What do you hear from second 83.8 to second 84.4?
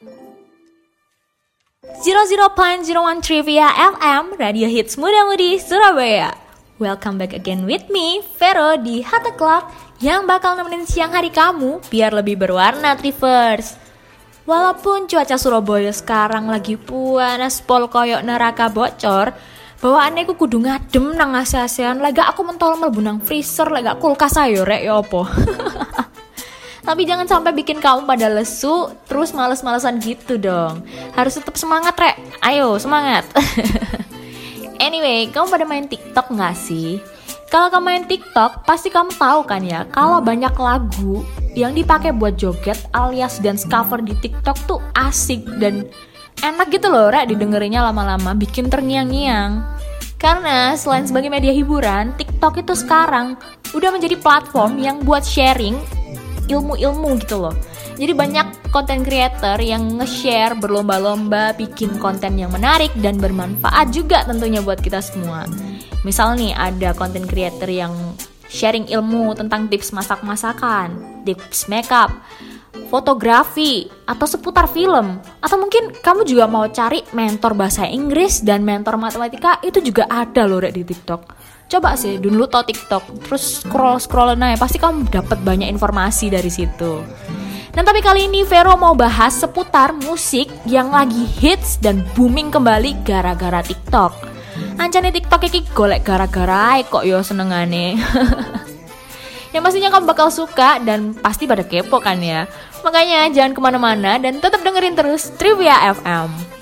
scroll